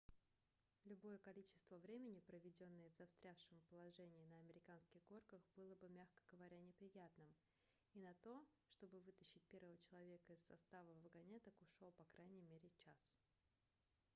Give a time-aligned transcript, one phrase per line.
[0.85, 7.29] любое количество времени проведенное в застрявшем положении на американских горках было бы мягко говоря неприятным
[7.93, 13.11] и на то чтобы вытащить первого человека из состава вагонеток ушел по крайней мере час